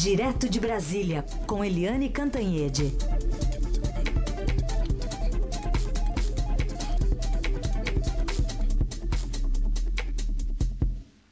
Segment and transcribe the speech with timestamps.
[0.00, 2.84] Direto de Brasília, com Eliane Cantanhede.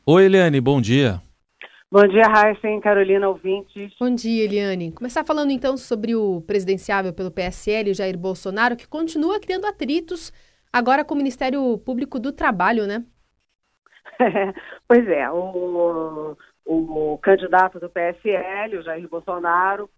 [0.05, 1.23] Oi, Eliane, bom dia.
[1.93, 2.25] Bom dia,
[2.65, 3.93] e Carolina ouvintes.
[4.01, 4.91] Bom dia, Eliane.
[4.91, 10.33] Começar falando então sobre o presidenciável pelo PSL, Jair Bolsonaro, que continua criando atritos
[10.73, 13.05] agora com o Ministério Público do Trabalho, né?
[14.89, 16.37] pois é, o,
[16.67, 19.89] o candidato do PSL, o Jair Bolsonaro,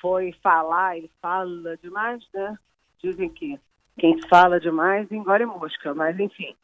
[0.00, 2.58] foi falar, ele fala demais, né?
[3.02, 3.58] Dizem que
[3.98, 6.54] quem fala demais engole mosca, mas enfim.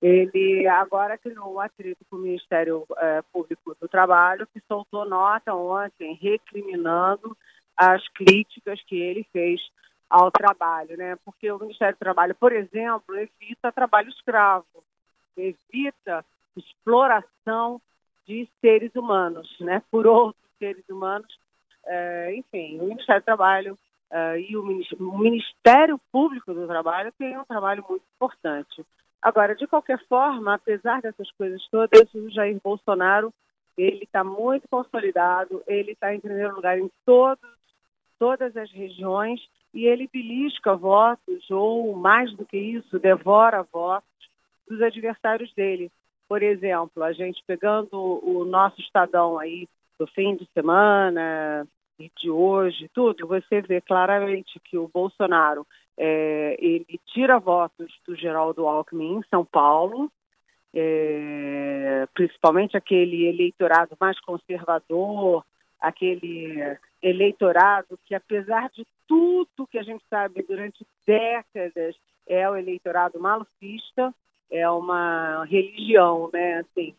[0.00, 5.54] Ele agora criou um atrito com o Ministério é, Público do Trabalho, que soltou nota
[5.54, 7.36] ontem recriminando
[7.76, 9.60] as críticas que ele fez
[10.08, 11.16] ao trabalho, né?
[11.24, 14.64] Porque o Ministério do Trabalho, por exemplo, evita trabalho escravo,
[15.36, 16.24] evita
[16.56, 17.80] exploração
[18.26, 19.82] de seres humanos, né?
[19.90, 21.28] Por outros seres humanos,
[21.86, 23.78] é, enfim, o Ministério do Trabalho
[24.10, 28.84] é, e o Ministério Público do Trabalho têm um trabalho muito importante.
[29.22, 33.32] Agora, de qualquer forma, apesar dessas coisas todas, o Jair Bolsonaro
[33.76, 37.50] ele está muito consolidado, ele está em primeiro lugar em todos,
[38.18, 39.40] todas as regiões
[39.72, 44.08] e ele belisca votos, ou mais do que isso, devora votos
[44.68, 45.90] dos adversários dele.
[46.30, 49.66] Por exemplo, a gente pegando o nosso Estadão aí
[49.98, 51.66] do fim de semana
[51.98, 55.66] e de hoje, tudo, você vê claramente que o Bolsonaro
[55.98, 60.08] é, ele tira votos do Geraldo Alckmin em São Paulo,
[60.72, 65.44] é, principalmente aquele eleitorado mais conservador,
[65.80, 73.18] aquele eleitorado que, apesar de tudo que a gente sabe durante décadas, é o eleitorado
[73.18, 74.14] malufista,
[74.50, 76.58] é uma religião, né?
[76.58, 76.94] Assim,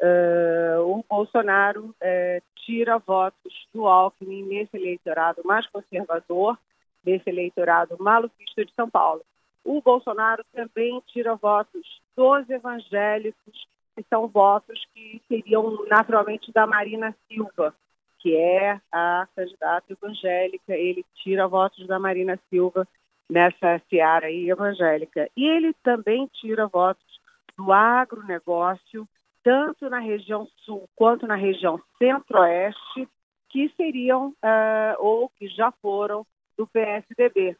[0.00, 6.58] uh, o Bolsonaro uh, tira votos do Alckmin nesse eleitorado mais conservador
[7.02, 9.22] desse eleitorado maluquista de São Paulo.
[9.64, 11.82] O Bolsonaro também tira votos
[12.16, 17.74] dos evangélicos, que são votos que seriam naturalmente da Marina Silva,
[18.18, 20.74] que é a candidata evangélica.
[20.74, 22.86] Ele tira votos da Marina Silva
[23.30, 25.30] nessa seara aí evangélica.
[25.36, 27.20] E ele também tira votos
[27.56, 29.08] do agronegócio,
[29.42, 33.08] tanto na região sul quanto na região centro-oeste,
[33.48, 36.26] que seriam uh, ou que já foram
[36.56, 37.56] do PSDB.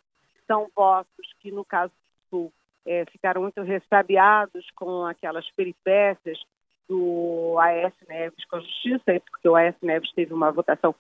[0.47, 2.53] São votos que, no caso do Sul,
[2.87, 6.39] é, ficaram muito ressabiados com aquelas peripécias
[6.89, 10.95] do AS Neves com a Justiça, porque o AS Neves teve uma votação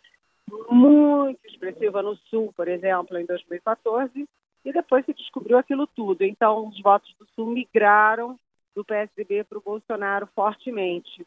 [0.68, 4.28] muito expressiva no Sul, por exemplo, em 2014,
[4.64, 6.22] e depois se descobriu aquilo tudo.
[6.22, 8.38] Então, os votos do Sul migraram
[8.74, 11.26] do PSDB para o Bolsonaro fortemente.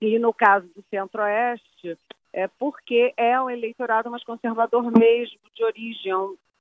[0.00, 1.98] E no caso do Centro-Oeste,
[2.32, 6.12] é porque é um eleitorado mais conservador mesmo, de origem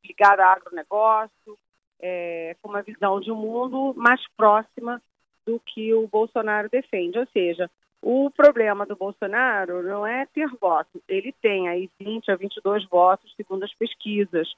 [0.03, 1.57] ligado ao agronegócio,
[1.99, 5.01] é, com uma visão de um mundo mais próxima
[5.45, 7.19] do que o Bolsonaro defende.
[7.19, 7.69] Ou seja,
[8.01, 13.33] o problema do Bolsonaro não é ter votos, ele tem aí 20 a 22 votos,
[13.35, 14.49] segundo as pesquisas.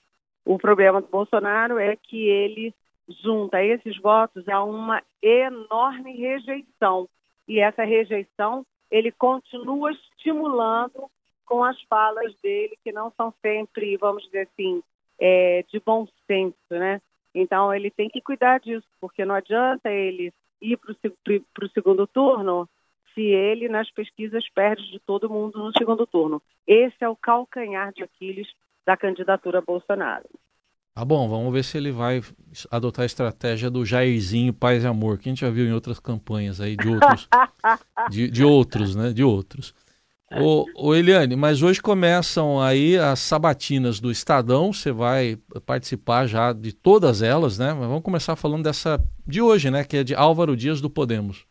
[0.46, 2.74] O problema do Bolsonaro é que ele
[3.08, 7.08] junta esses votos a uma enorme rejeição.
[7.48, 11.10] E essa rejeição ele continua estimulando
[11.46, 14.82] com as falas dele, que não são sempre, vamos dizer assim,
[15.20, 17.02] é, de bom senso, né?
[17.34, 22.70] Então ele tem que cuidar disso, porque não adianta ele ir para o segundo turno
[23.14, 26.42] se ele nas pesquisas perde de todo mundo no segundo turno.
[26.66, 28.48] Esse é o calcanhar de Aquiles
[28.86, 30.30] da candidatura Bolsonaro.
[30.94, 32.22] Tá bom, vamos ver se ele vai
[32.70, 36.00] adotar a estratégia do Jairzinho Paz e Amor, que a gente já viu em outras
[36.00, 37.30] campanhas aí de outros,
[38.12, 39.14] de, de, outros, né?
[39.14, 39.74] De outros.
[40.34, 46.54] O, o Eliane, mas hoje começam aí as sabatinas do Estadão, você vai participar já
[46.54, 47.74] de todas elas, né?
[47.74, 49.84] Mas vamos começar falando dessa de hoje, né?
[49.84, 51.46] Que é de Álvaro Dias do Podemos.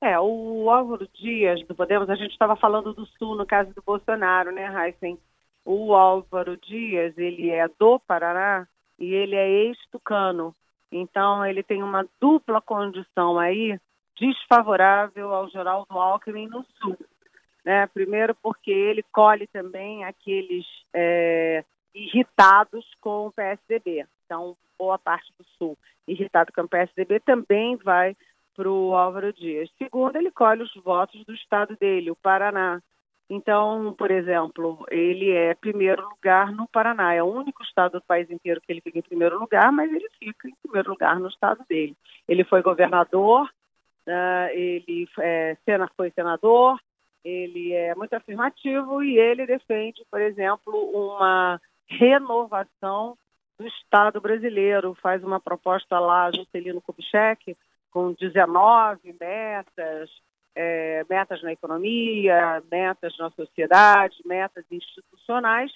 [0.00, 3.82] É, o Álvaro Dias do Podemos, a gente estava falando do Sul no caso do
[3.82, 5.18] Bolsonaro, né, Heisen?
[5.64, 8.66] O Álvaro Dias, ele é do Paraná
[8.98, 10.54] e ele é ex-tucano.
[10.90, 13.78] Então, ele tem uma dupla condição aí
[14.18, 16.98] desfavorável ao Geraldo Alckmin no Sul.
[17.64, 17.86] Né?
[17.88, 21.64] Primeiro porque ele colhe também aqueles é,
[21.94, 24.06] irritados com o PSDB.
[24.24, 25.76] Então, boa parte do Sul
[26.10, 28.16] irritado com o PSDB também vai
[28.54, 29.70] para o Álvaro Dias.
[29.78, 32.82] Segundo, ele colhe os votos do estado dele, o Paraná.
[33.32, 37.14] Então, por exemplo, ele é primeiro lugar no Paraná.
[37.14, 40.08] É o único estado do país inteiro que ele fica em primeiro lugar, mas ele
[40.18, 41.96] fica em primeiro lugar no estado dele.
[42.26, 43.48] Ele foi governador,
[44.08, 45.56] uh, ele é,
[45.96, 46.76] foi senador,
[47.24, 53.16] ele é muito afirmativo e ele defende, por exemplo, uma renovação
[53.56, 54.96] do Estado brasileiro.
[55.00, 57.56] Faz uma proposta lá, Juscelino Kubitschek,
[57.92, 60.10] com 19 metas,
[60.54, 65.72] é, metas na economia, metas na sociedade, metas institucionais,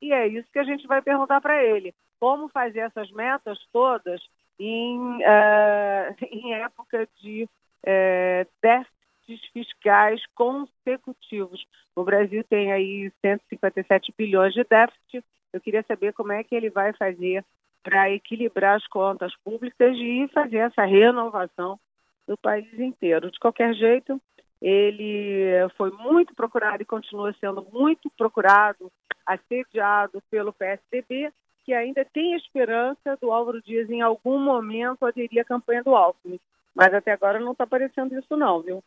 [0.00, 1.94] e é isso que a gente vai perguntar para ele.
[2.18, 4.20] Como fazer essas metas todas
[4.58, 11.66] em, uh, em época de uh, déficits fiscais consecutivos?
[11.94, 15.24] O Brasil tem aí 157 bilhões de déficit.
[15.52, 17.44] Eu queria saber como é que ele vai fazer
[17.82, 21.78] para equilibrar as contas públicas e fazer essa renovação
[22.26, 23.30] do país inteiro.
[23.30, 24.20] De qualquer jeito,
[24.60, 28.90] ele foi muito procurado e continua sendo muito procurado,
[29.24, 31.32] assediado pelo PSDB,
[31.64, 36.40] que ainda tem esperança do Álvaro Dias em algum momento aderir à campanha do Alckmin.
[36.74, 38.84] Mas até agora não está aparecendo isso não, viu?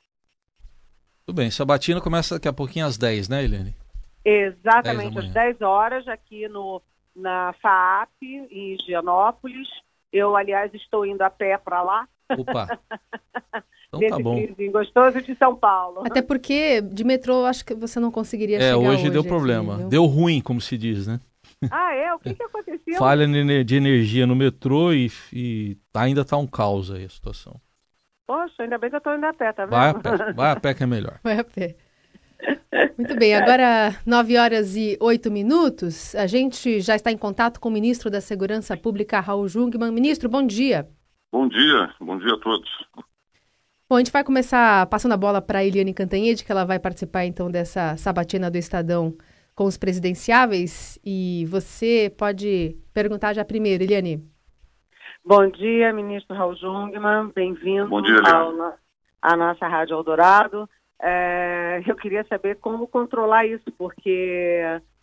[1.25, 3.75] Tudo bem, Sabatina começa daqui a pouquinho às 10, né, Helene?
[4.23, 6.81] Exatamente, 10 às 10 horas, aqui no,
[7.15, 9.67] na FAAP, em Higienópolis.
[10.11, 12.07] Eu, aliás, estou indo a pé para lá.
[12.37, 12.79] Opa!
[13.91, 14.39] Então tá bom.
[14.71, 16.03] gostoso de São Paulo.
[16.05, 18.89] Até porque de metrô acho que você não conseguiria é, chegar hoje.
[18.89, 19.77] hoje deu problema.
[19.89, 21.19] Deu ruim, como se diz, né?
[21.71, 22.13] Ah, é?
[22.13, 22.97] O que, que aconteceu?
[22.97, 23.27] Falha
[23.63, 27.59] de energia no metrô e, e ainda tá um caos aí a situação.
[28.27, 29.71] Poxa, ainda bem que eu tô indo a pé, tá vendo?
[29.71, 31.19] Vai a pé, vai a pé que é melhor.
[31.23, 31.75] Vai a pé.
[32.97, 36.15] Muito bem, agora 9 horas e 8 minutos.
[36.15, 39.91] A gente já está em contato com o ministro da Segurança Pública, Raul Jungmann.
[39.91, 40.87] Ministro, bom dia.
[41.31, 42.69] Bom dia, bom dia a todos.
[43.87, 46.79] Bom, a gente vai começar passando a bola para a Eliane Cantanhede, que ela vai
[46.79, 49.15] participar então dessa sabatina do Estadão
[49.55, 50.99] com os presidenciáveis.
[51.05, 54.23] E você pode perguntar já primeiro, Eliane.
[55.23, 57.31] Bom dia, ministro Raul Jungmann.
[57.35, 57.93] Bem-vindo
[59.21, 60.67] à nossa Rádio Eldorado.
[61.01, 64.61] É, eu queria saber como controlar isso, porque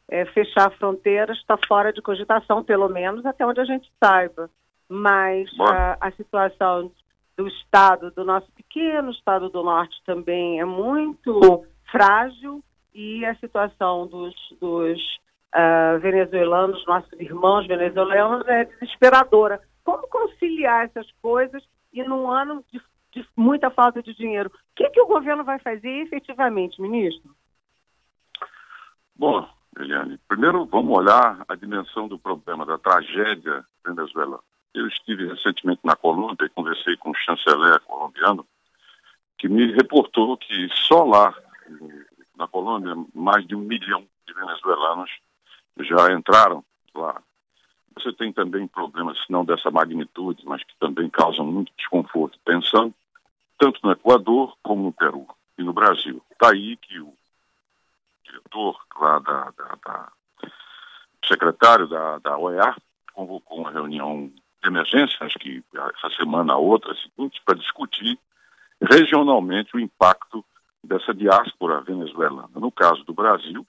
[0.09, 4.51] é, fechar a fronteira está fora de cogitação, pelo menos até onde a gente saiba.
[4.89, 6.93] Mas a, a, situação
[7.37, 12.63] do Estado, do nosso pequeno Estado do Norte também é muito frágil
[12.95, 15.01] e a situação dos, dos
[15.55, 19.61] uh, venezuelanos, nossos irmãos venezuelanos, é desesperadora.
[19.85, 21.63] Como conciliar essas coisas
[21.93, 22.81] e num ano de
[23.17, 24.51] de muita falta de dinheiro.
[24.51, 27.35] O que, que o governo vai fazer efetivamente, ministro?
[29.15, 29.49] Bom,
[29.79, 34.43] Eliane, primeiro vamos olhar a dimensão do problema, da tragédia venezuelana.
[34.77, 38.47] Eu estive recentemente na Colômbia e conversei com o chanceler colombiano,
[39.39, 41.35] que me reportou que só lá,
[42.37, 45.11] na Colômbia, mais de um milhão de venezuelanos
[45.81, 46.63] já entraram
[46.95, 47.23] lá.
[47.95, 52.95] Você tem também problemas, não dessa magnitude, mas que também causam muito desconforto, pensando
[53.59, 55.27] tanto no Equador como no Peru
[55.57, 56.23] e no Brasil.
[56.31, 57.15] Está aí que o
[58.25, 60.13] diretor lá da, da, da
[61.25, 62.77] secretário da, da OEA
[63.15, 64.31] convocou uma reunião
[64.67, 68.19] de emergência, acho que essa semana a outra, seguinte, para discutir
[68.81, 70.45] regionalmente o impacto
[70.83, 72.51] dessa diáspora venezuelana.
[72.55, 73.67] No caso do Brasil,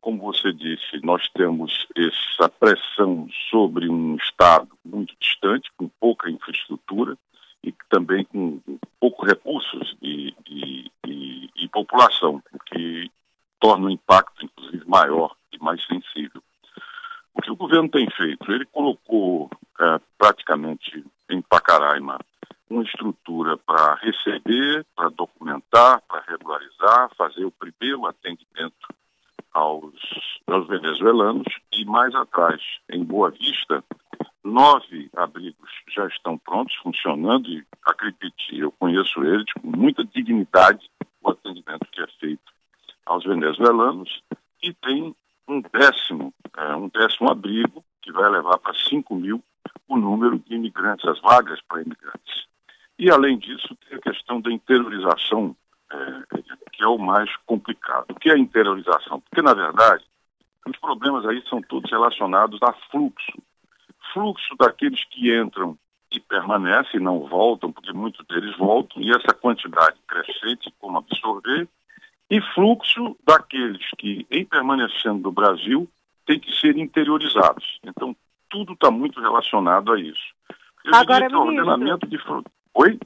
[0.00, 7.16] como você disse, nós temos essa pressão sobre um Estado muito distante, com pouca infraestrutura,
[7.62, 8.60] e também com
[9.00, 13.10] poucos recursos e, e, e, e população, o que
[13.60, 16.42] torna o impacto, inclusive, maior e mais sensível.
[17.34, 18.50] O que o governo tem feito?
[18.50, 22.18] Ele colocou é, praticamente em Pacaraima
[22.68, 28.88] uma estrutura para receber, para documentar, para regularizar, fazer o primeiro atendimento
[29.52, 29.94] aos,
[30.46, 33.82] aos venezuelanos e mais atrás, em Boa Vista,
[34.44, 40.88] Nove abrigos já estão prontos, funcionando, e acredite, eu conheço eles com muita dignidade
[41.22, 42.52] o atendimento que é feito
[43.04, 44.22] aos venezuelanos,
[44.62, 45.14] e tem
[45.48, 49.42] um décimo, é, um décimo abrigo que vai levar para 5 mil
[49.88, 52.46] o número de imigrantes, as vagas para imigrantes.
[52.98, 55.56] E, além disso, tem a questão da interiorização,
[55.90, 55.96] é,
[56.72, 58.06] que é o mais complicado.
[58.10, 59.20] O que é interiorização?
[59.20, 60.04] Porque, na verdade,
[60.66, 63.32] os problemas aí são todos relacionados a fluxo
[64.12, 65.78] fluxo daqueles que entram
[66.10, 71.68] e permanecem, não voltam, porque muitos deles voltam, e essa quantidade crescente, como absorver,
[72.30, 75.88] e fluxo daqueles que, em permanecendo no Brasil,
[76.26, 77.78] têm que ser interiorizados.
[77.84, 78.14] Então,
[78.50, 80.34] tudo está muito relacionado a isso.
[80.84, 82.18] Eu Agora, diria que o ordenamento de
[82.74, 82.98] Oi?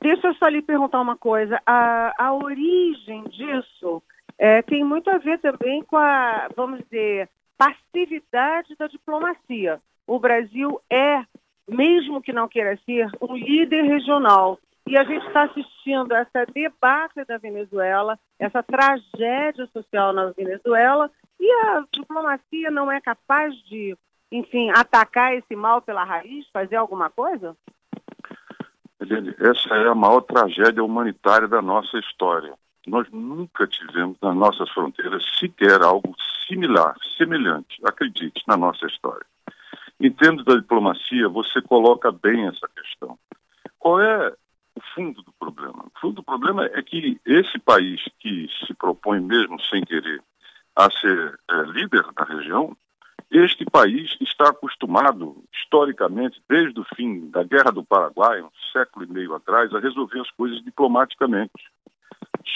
[0.00, 1.60] Deixa eu só lhe perguntar uma coisa.
[1.66, 4.02] A, a origem disso
[4.38, 10.80] é, tem muito a ver também com a, vamos dizer, passividade da diplomacia o Brasil
[10.90, 11.22] é,
[11.68, 14.58] mesmo que não queira ser, um líder regional.
[14.90, 21.48] E a gente está assistindo essa debate da Venezuela, essa tragédia social na Venezuela, e
[21.48, 23.96] a diplomacia não é capaz de,
[24.32, 27.56] enfim, atacar esse mal pela raiz, fazer alguma coisa?
[28.98, 32.52] Essa é a maior tragédia humanitária da nossa história.
[32.84, 36.16] Nós nunca tivemos nas nossas fronteiras sequer algo
[36.48, 39.24] similar, semelhante, acredite, na nossa história.
[40.00, 43.16] Em termos da diplomacia, você coloca bem essa questão.
[43.78, 44.34] Qual é
[44.80, 45.84] o fundo do problema?
[45.84, 50.22] O fundo do problema é que esse país que se propõe mesmo sem querer
[50.74, 52.76] a ser é, líder da região,
[53.30, 59.08] este país está acostumado, historicamente, desde o fim da Guerra do Paraguai, um século e
[59.08, 61.52] meio atrás, a resolver as coisas diplomaticamente.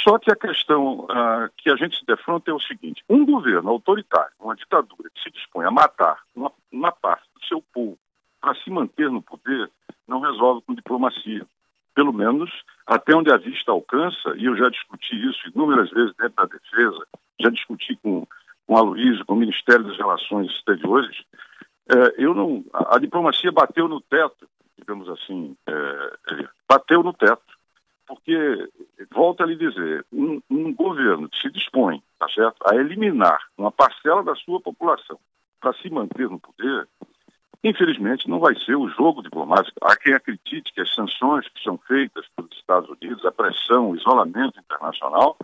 [0.02, 3.70] Só que a questão uh, que a gente se defronta é o seguinte: um governo
[3.70, 7.98] autoritário, uma ditadura que se dispõe a matar uma, uma parte do seu povo
[8.40, 9.70] para se manter no poder,
[10.08, 11.46] não resolve com diplomacia.
[11.94, 12.50] Pelo menos
[12.86, 17.06] até onde a vista alcança, e eu já discuti isso inúmeras vezes dentro da defesa,
[17.40, 18.26] já discuti com,
[18.66, 21.16] com a Luísa, com o Ministério das Relações Exteriores,
[21.88, 24.48] é, eu não, a, a, diplomacia bateu no teto,
[24.78, 27.54] digamos assim, é, é, bateu no teto
[28.06, 28.68] porque,
[29.12, 33.72] volto a lhe dizer, um, um governo que se dispõe, tá certo, a eliminar uma
[33.72, 35.18] parcela da sua população
[35.60, 36.86] para se manter no poder,
[37.64, 39.76] infelizmente não vai ser o jogo diplomático.
[39.82, 43.96] Há quem acredite que as sanções que são feitas pelos Estados Unidos, a pressão, o
[43.96, 45.36] isolamento internacional,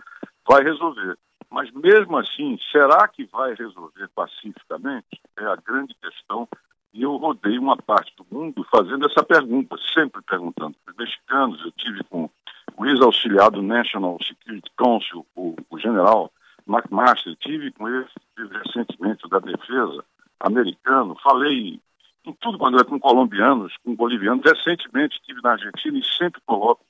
[0.47, 1.17] vai resolver.
[1.49, 5.19] Mas mesmo assim, será que vai resolver pacificamente?
[5.37, 6.47] É a grande questão.
[6.93, 10.75] E eu rodei uma parte do mundo fazendo essa pergunta, sempre perguntando.
[10.87, 12.29] Os mexicanos, eu tive com
[12.77, 16.31] o ex-auxiliar do National Security Council, o, o general
[16.67, 18.05] McMaster, tive com ele
[18.37, 20.03] recentemente da defesa
[20.39, 21.79] americano, falei
[22.25, 26.85] em tudo quando é com colombianos, com bolivianos, recentemente estive na Argentina e sempre coloco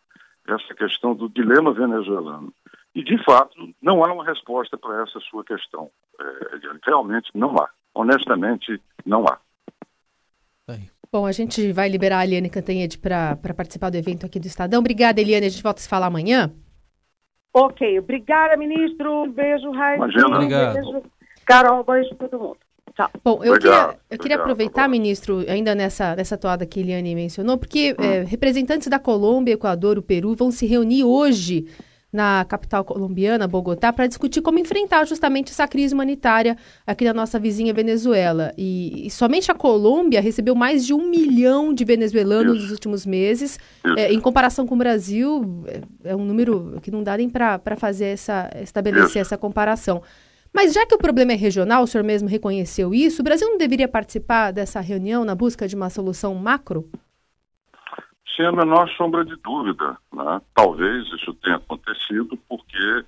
[0.48, 2.54] essa questão do dilema venezuelano.
[2.94, 5.90] E, de fato, não há uma resposta para essa sua questão.
[6.20, 7.70] É, realmente não há.
[7.94, 9.40] Honestamente, não há.
[11.12, 14.80] Bom, a gente vai liberar a Eliane Cantanhede para participar do evento aqui do Estadão.
[14.80, 15.48] Obrigada, Eliane.
[15.48, 16.50] A gente volta a se falar amanhã.
[17.54, 18.00] Ok.
[18.00, 19.24] Obrigada, ministro.
[19.24, 20.06] Um beijo, Raíssa.
[20.06, 21.04] Um beijo,
[21.46, 21.84] Carol.
[21.84, 22.58] Beijo para todo mundo.
[22.96, 23.10] Tchau.
[23.24, 27.58] Bom, eu queria, eu queria aproveitar, ministro, ainda nessa, nessa toada que a Eliane mencionou,
[27.58, 28.04] porque hum.
[28.04, 31.68] é, representantes da Colômbia, Equador, o Peru vão se reunir hoje
[32.12, 37.40] na capital colombiana, Bogotá, para discutir como enfrentar justamente essa crise humanitária aqui na nossa
[37.40, 38.52] vizinha Venezuela.
[38.58, 42.64] E, e somente a Colômbia recebeu mais de um milhão de venezuelanos Isso.
[42.64, 43.58] nos últimos meses.
[43.98, 45.64] É, em comparação com o Brasil,
[46.04, 49.20] é, é um número que não dá nem para fazer essa, estabelecer Isso.
[49.20, 50.02] essa comparação.
[50.53, 53.58] Mas já que o problema é regional, o senhor mesmo reconheceu isso, o Brasil não
[53.58, 56.89] deveria participar dessa reunião na busca de uma solução macro?
[58.36, 59.98] sem a menor sombra de dúvida.
[60.13, 60.41] Né?
[60.55, 63.05] Talvez isso tenha acontecido porque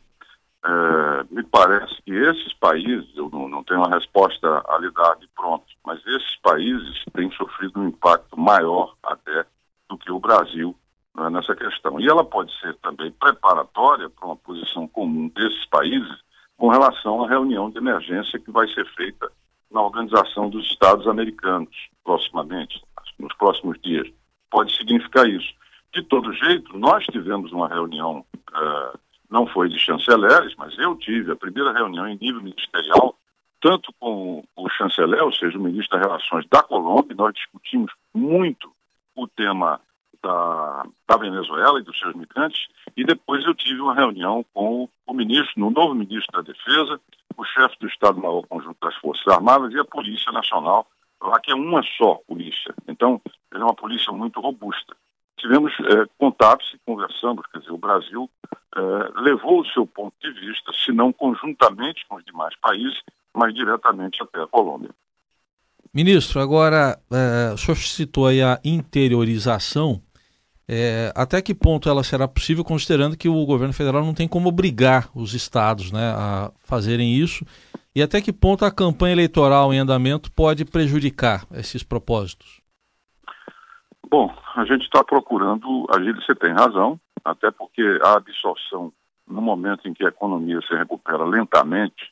[0.65, 5.15] é, me parece que esses países, eu não, não, tenho uma resposta a lhe dar
[5.15, 9.45] de pronto, mas esses países têm sofrido um impacto maior até
[9.89, 10.75] do que o Brasil
[11.15, 11.99] né, nessa questão.
[11.99, 16.22] E ela pode ser também preparatória para uma posição comum desses países
[16.63, 19.29] com relação à reunião de emergência que vai ser feita
[19.69, 22.81] na Organização dos Estados Americanos, proximamente,
[23.19, 24.07] nos próximos dias
[24.49, 25.53] pode significar isso.
[25.93, 28.97] De todo jeito, nós tivemos uma reunião, uh,
[29.29, 33.13] não foi de chanceleres, mas eu tive a primeira reunião em nível ministerial,
[33.59, 38.71] tanto com o chanceler, ou seja, o ministro das Relações da Colômbia, nós discutimos muito
[39.17, 39.81] o tema
[40.23, 45.13] da, da, Venezuela e dos seus migrantes, e depois eu tive uma reunião com o
[45.13, 46.99] ministro, o novo ministro da Defesa,
[47.37, 50.87] o chefe do Estado-Maior Conjunto das Forças Armadas e a Polícia Nacional,
[51.21, 52.73] lá que é uma só polícia.
[52.87, 54.95] Então, é uma polícia muito robusta.
[55.37, 58.29] Tivemos é, contatos e conversamos, quer dizer, o Brasil
[58.75, 63.01] é, levou o seu ponto de vista, se não conjuntamente com os demais países,
[63.35, 64.91] mas diretamente até a Colômbia.
[65.93, 70.01] Ministro, agora, é, o senhor citou aí a interiorização.
[70.67, 74.47] É, até que ponto ela será possível, considerando que o governo federal não tem como
[74.47, 77.45] obrigar os estados né, a fazerem isso?
[77.95, 82.61] E até que ponto a campanha eleitoral em andamento pode prejudicar esses propósitos?
[84.09, 88.91] Bom, a gente está procurando agir, você tem razão, até porque a absorção,
[89.27, 92.11] no momento em que a economia se recupera lentamente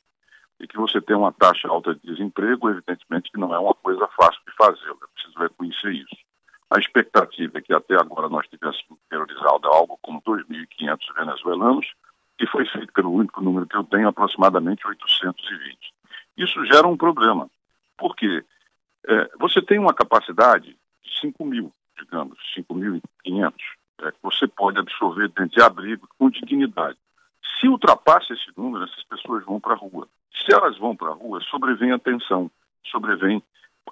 [0.60, 4.08] e que você tem uma taxa alta de desemprego, evidentemente que não é uma coisa
[4.16, 6.31] fácil de fazer, é preciso reconhecer isso.
[6.72, 11.94] A expectativa é que até agora nós tivéssemos priorizado algo como 2.500 venezuelanos,
[12.38, 15.78] que foi feito pelo único número que eu tenho, aproximadamente 820.
[16.38, 17.50] Isso gera um problema,
[17.98, 18.44] porque
[19.06, 23.54] é, você tem uma capacidade de 5 mil digamos, 5.500
[24.02, 26.98] é, que você pode absorver dentro de abrigo com dignidade.
[27.60, 30.08] Se ultrapassa esse número, essas pessoas vão para a rua.
[30.34, 32.50] Se elas vão para a rua, sobrevém a tensão,
[32.86, 33.42] sobrevém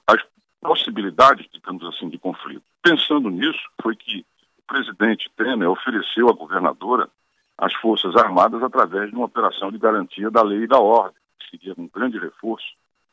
[0.07, 0.21] as
[0.59, 2.63] possibilidades, digamos assim, de conflito.
[2.81, 4.25] Pensando nisso, foi que
[4.57, 7.09] o presidente Temer ofereceu à governadora
[7.57, 11.49] as Forças Armadas através de uma operação de garantia da lei e da ordem, que
[11.57, 12.67] seria um grande reforço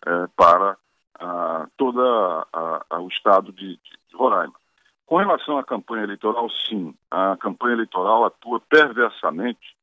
[0.07, 0.77] é, para
[1.19, 4.55] a, todo o estado de, de, de Roraima.
[5.05, 9.77] Com relação à campanha eleitoral, sim, a campanha eleitoral atua perversamente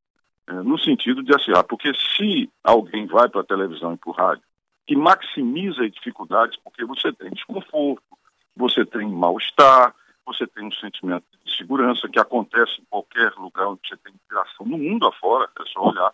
[0.48, 4.13] é, no sentido de acirrar, porque se alguém vai para a televisão e para o
[4.13, 4.44] rádio
[4.86, 8.04] que maximiza as dificuldades, porque você tem desconforto,
[8.55, 9.95] você tem mal-estar,
[10.25, 14.65] você tem um sentimento de segurança que acontece em qualquer lugar onde você tem interação
[14.65, 16.13] no mundo afora, é só olhar.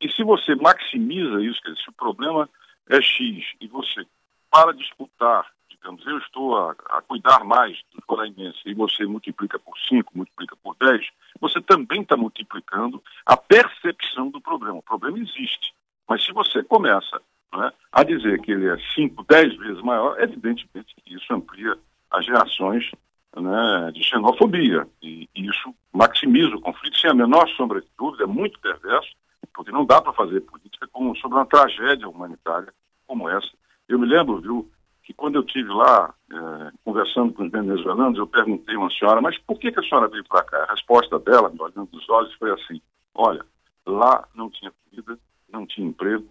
[0.00, 2.48] E se você maximiza isso, quer dizer, se o problema
[2.88, 4.06] é X e você
[4.50, 9.76] para disputar, digamos, eu estou a, a cuidar mais do coraimense e você multiplica por
[9.88, 11.06] 5, multiplica por 10,
[11.40, 14.78] você também está multiplicando a percepção do problema.
[14.78, 15.74] O problema existe.
[16.08, 17.20] Mas se você começa
[17.54, 21.76] né, a dizer que ele é 5, 10 vezes maior, evidentemente que isso amplia
[22.10, 22.90] as reações
[23.36, 24.86] né, de xenofobia.
[25.02, 29.10] E, isso maximiza o conflito, sem a menor sombra de dúvida, é muito perverso,
[29.54, 32.72] porque não dá para fazer política como, sobre uma tragédia humanitária
[33.06, 33.48] como essa.
[33.88, 34.70] Eu me lembro, viu,
[35.06, 39.20] que quando eu tive lá é, conversando com os venezuelanos, eu perguntei a uma senhora,
[39.20, 40.64] mas por que, que a senhora veio para cá?
[40.64, 42.82] A resposta dela, me olhando nos olhos, foi assim:
[43.14, 43.46] olha,
[43.86, 45.16] lá não tinha comida,
[45.48, 46.26] não tinha emprego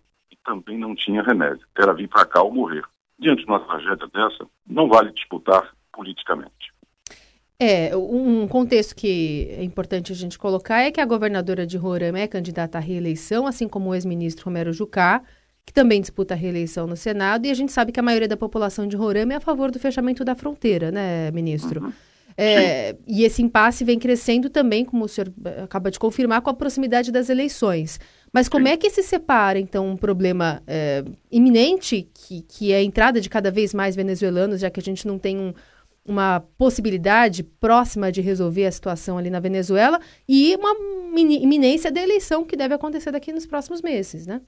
[0.45, 1.65] também não tinha remédio.
[1.77, 2.83] Era vir para cá ou morrer.
[3.19, 6.73] Diante de uma tragédia dessa, não vale disputar politicamente.
[7.57, 12.19] É, um contexto que é importante a gente colocar é que a governadora de Roraima
[12.19, 15.23] é candidata à reeleição, assim como o ex-ministro Romero Jucá,
[15.65, 18.35] que também disputa a reeleição no Senado, e a gente sabe que a maioria da
[18.35, 21.85] população de Roraima é a favor do fechamento da fronteira, né, ministro?
[21.85, 21.93] Uhum.
[22.37, 25.31] É, e esse impasse vem crescendo também, como o senhor
[25.63, 27.99] acaba de confirmar, com a proximidade das eleições.
[28.35, 32.83] Mas como é que se separa, então, um problema é, iminente, que, que é a
[32.83, 35.53] entrada de cada vez mais venezuelanos, já que a gente não tem um,
[36.05, 40.75] uma possibilidade próxima de resolver a situação ali na Venezuela, e uma
[41.17, 44.41] iminência da eleição que deve acontecer daqui nos próximos meses, né?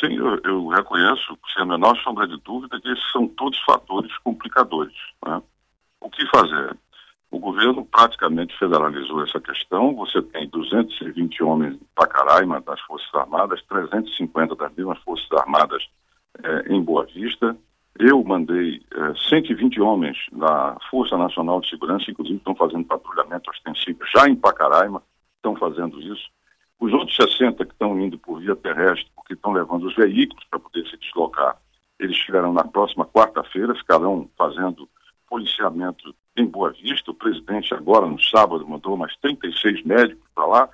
[0.00, 4.16] Sim, eu, eu reconheço, sem a menor sombra de dúvida, que esses são todos fatores
[4.24, 4.96] complicadores.
[5.26, 5.42] Né?
[6.00, 6.74] O que fazer?
[7.30, 9.94] O governo praticamente federalizou essa questão.
[9.96, 15.86] Você tem 220 homens em Pacaraima das Forças Armadas, 350 das mesmas Forças Armadas
[16.42, 17.56] eh, em Boa Vista.
[17.98, 23.98] Eu mandei eh, 120 homens da Força Nacional de Segurança, inclusive estão fazendo patrulhamento ostensivo
[24.14, 25.02] já em Pacaraima,
[25.36, 26.30] estão fazendo isso.
[26.80, 30.60] Os outros 60 que estão indo por via terrestre, porque estão levando os veículos para
[30.60, 31.58] poder se deslocar,
[31.98, 34.88] eles chegarão na próxima quarta-feira, ficarão fazendo
[35.28, 37.10] policiamento em Boa Vista.
[37.10, 40.68] O presidente agora, no sábado, mandou mais 36 médicos para lá.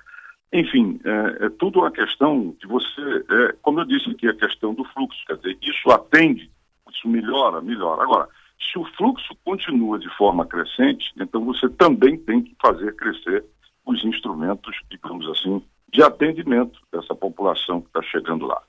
[0.53, 4.73] Enfim, é, é, tudo uma questão de você, é, como eu disse aqui, a questão
[4.73, 5.19] do fluxo.
[5.27, 6.49] Quer dizer, isso atende,
[6.91, 8.03] isso melhora, melhora.
[8.03, 8.29] Agora,
[8.71, 13.43] se o fluxo continua de forma crescente, então você também tem que fazer crescer
[13.85, 18.61] os instrumentos, digamos assim, de atendimento dessa população que está chegando lá.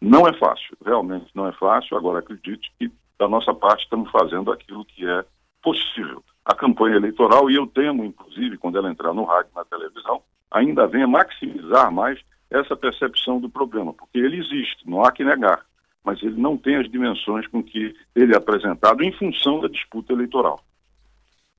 [0.00, 1.96] Não é fácil, realmente não é fácil.
[1.96, 2.90] Agora, acredite que
[3.22, 5.24] da nossa parte, estamos fazendo aquilo que é
[5.62, 6.24] possível.
[6.44, 10.86] A campanha eleitoral, e eu temo, inclusive, quando ela entrar no rádio na televisão, ainda
[10.86, 12.18] venha maximizar mais
[12.50, 15.64] essa percepção do problema, porque ele existe, não há que negar,
[16.04, 20.12] mas ele não tem as dimensões com que ele é apresentado em função da disputa
[20.12, 20.62] eleitoral.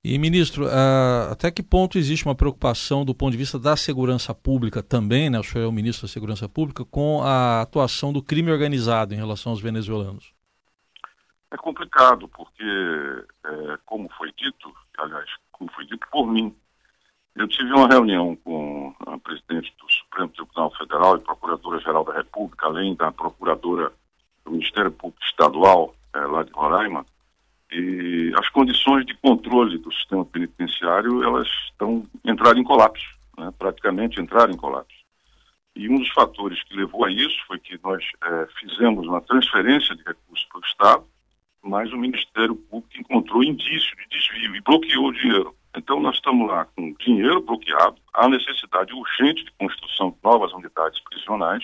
[0.04, 4.36] E, ministro, uh, até que ponto existe uma preocupação do ponto de vista da segurança
[4.36, 5.39] pública também, né?
[5.39, 9.17] O senhor é o ministro da Segurança Pública, com a atuação do crime organizado em
[9.17, 10.33] relação aos venezuelanos?
[11.53, 16.53] É complicado, porque, é, como foi dito, aliás, como foi dito por mim,
[17.35, 22.65] eu tive uma reunião com a presidente do Supremo Tribunal Federal e Procuradora-Geral da República,
[22.65, 23.93] além da Procuradora
[24.43, 27.05] do Ministério Público Estadual, é, lá de Roraima,
[27.71, 33.05] e as condições de controle do sistema penitenciário, elas estão entraram em colapso,
[33.37, 35.03] né, praticamente entraram em colapso.
[35.75, 39.95] E um dos fatores que levou a isso foi que nós é, fizemos uma transferência
[39.95, 41.12] de recursos para o Estado,
[41.63, 45.56] mas o Ministério Público encontrou indício de desvio e bloqueou o dinheiro.
[45.76, 50.99] Então, nós estamos lá com dinheiro bloqueado, há necessidade urgente de construção de novas unidades
[50.99, 51.63] prisionais,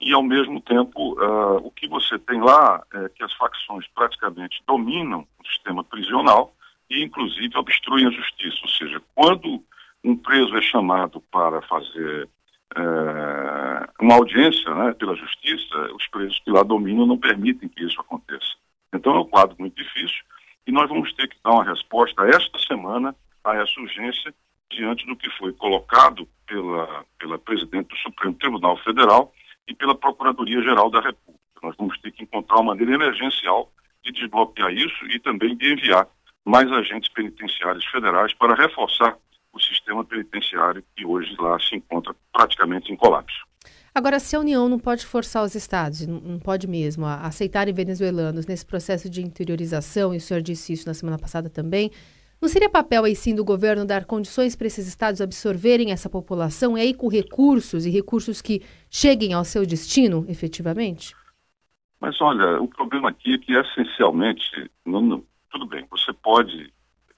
[0.00, 4.62] e, ao mesmo tempo, uh, o que você tem lá é que as facções praticamente
[4.66, 6.54] dominam o sistema prisional
[6.88, 8.58] e, inclusive, obstruem a justiça.
[8.62, 9.62] Ou seja, quando
[10.04, 12.28] um preso é chamado para fazer
[12.76, 18.00] uh, uma audiência né, pela justiça, os presos que lá dominam não permitem que isso
[18.00, 18.54] aconteça.
[18.92, 20.22] Então é um quadro muito difícil
[20.66, 24.34] e nós vamos ter que dar uma resposta esta semana a essa urgência
[24.70, 29.32] diante do que foi colocado pela, pela presidente do Supremo Tribunal Federal
[29.66, 31.38] e pela Procuradoria-Geral da República.
[31.62, 33.72] Nós vamos ter que encontrar uma maneira emergencial
[34.04, 36.06] de desbloquear isso e também de enviar
[36.44, 39.16] mais agentes penitenciários federais para reforçar
[39.52, 43.47] o sistema penitenciário que hoje lá se encontra praticamente em colapso.
[43.98, 48.46] Agora, se a União não pode forçar os estados, não pode mesmo, a aceitarem venezuelanos
[48.46, 51.90] nesse processo de interiorização, e o senhor disse isso na semana passada também,
[52.40, 56.78] não seria papel aí sim do governo dar condições para esses estados absorverem essa população
[56.78, 61.12] e aí com recursos e recursos que cheguem ao seu destino, efetivamente?
[62.00, 66.72] Mas olha, o problema aqui é que essencialmente, não, não, tudo bem, você pode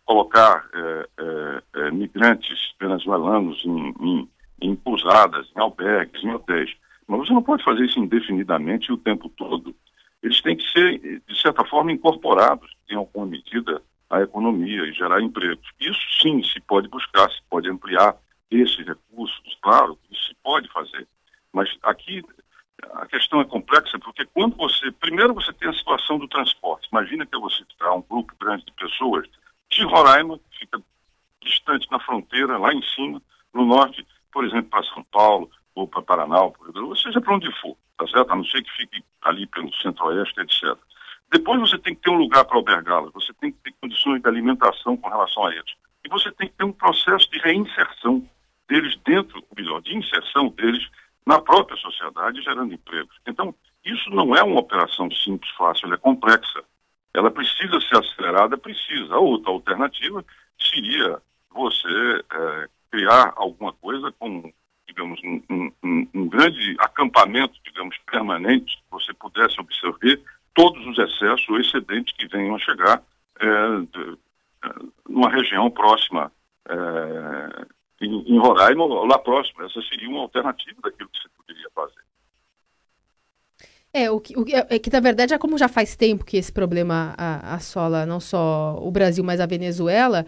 [0.07, 4.29] colocar é, é, é, migrantes venezuelanos em, em,
[4.61, 6.75] em pousadas, em albergues, em hotéis,
[7.07, 9.75] mas você não pode fazer isso indefinidamente o tempo todo.
[10.23, 15.21] Eles têm que ser, de certa forma, incorporados em alguma medida à economia e gerar
[15.21, 15.67] empregos.
[15.81, 18.17] Isso sim se pode buscar, se pode ampliar
[18.51, 21.07] esses recursos, claro, isso se pode fazer.
[21.53, 22.23] Mas aqui
[22.93, 26.89] a questão é complexa porque quando você, primeiro você tem a situação do transporte.
[26.91, 29.29] Imagina que você está um grupo grande de pessoas
[29.71, 30.83] de Roraima, que fica
[31.41, 33.23] distante na fronteira, lá em cima,
[33.55, 35.51] no norte, por exemplo, para São Paulo
[36.31, 38.33] Paraná, ou seja, para onde for, tá certo?
[38.33, 40.77] A não ser que fique ali pelo centro-oeste, etc.
[41.31, 44.29] Depois você tem que ter um lugar para albergá-las, você tem que ter condições de
[44.29, 45.73] alimentação com relação a eles.
[46.05, 48.27] E você tem que ter um processo de reinserção
[48.69, 50.89] deles dentro, ou melhor, de inserção deles
[51.27, 53.17] na própria sociedade, gerando empregos.
[53.27, 56.63] Então, isso não é uma operação simples, fácil, ela é complexa.
[57.13, 59.15] Ela precisa ser acelerada, precisa.
[59.15, 60.25] A outra alternativa
[60.59, 64.53] seria você é, criar alguma coisa com,
[65.25, 70.21] um, um, um, grande acampamento, digamos, permanente, que você pudesse absorver
[70.55, 73.03] todos os excessos ou excedentes que venham a chegar
[73.41, 74.69] é, é,
[75.09, 76.31] numa região próxima
[76.69, 77.67] é,
[78.01, 79.63] em, em Roraima ou lá próximo.
[79.65, 82.01] Essa seria uma alternativa daquilo que se poderia fazer.
[83.93, 86.53] É, o que, o, é que na verdade é como já faz tempo que esse
[86.53, 90.25] problema assola não só o Brasil, mas a Venezuela,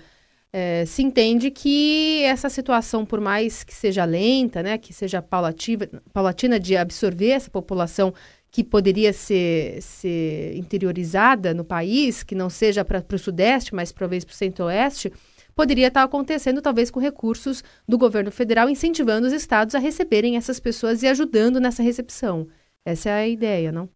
[0.52, 5.88] é, se entende que essa situação, por mais que seja lenta, né, que seja paulativa,
[6.12, 8.12] paulatina de absorver essa população
[8.50, 14.26] que poderia ser, ser interiorizada no país, que não seja para o Sudeste, mas talvez
[14.26, 15.10] para o Centro-Oeste,
[15.54, 20.60] poderia estar acontecendo talvez com recursos do governo federal, incentivando os estados a receberem essas
[20.60, 22.46] pessoas e ajudando nessa recepção.
[22.84, 23.88] Essa é a ideia, não?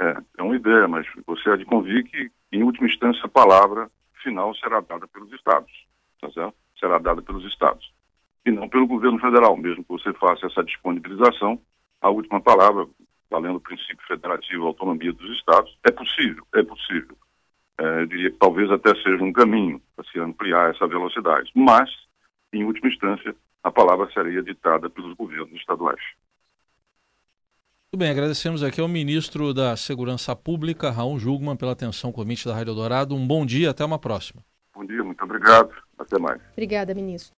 [0.00, 3.90] É, é uma ideia, mas você há de convir que, em última instância, a palavra
[4.22, 5.72] final será dada pelos estados,
[6.20, 6.54] tá certo?
[6.78, 7.92] Será dada pelos estados,
[8.46, 11.60] e não pelo governo federal, mesmo que você faça essa disponibilização,
[12.00, 12.86] a última palavra
[13.30, 17.16] valendo o princípio federativo, autonomia dos estados, é possível, é possível.
[17.78, 21.90] É, eu diria que talvez até seja um caminho para se ampliar essa velocidade, mas,
[22.52, 26.00] em última instância, a palavra seria ditada pelos governos estaduais.
[27.90, 32.24] Muito bem, agradecemos aqui ao ministro da Segurança Pública, Raul Jugman, pela atenção com o
[32.44, 33.14] da Rádio Dourado.
[33.14, 34.44] Um bom dia, até uma próxima.
[34.74, 35.70] Bom dia, muito obrigado.
[35.98, 36.38] Até mais.
[36.52, 37.34] Obrigada, ministro.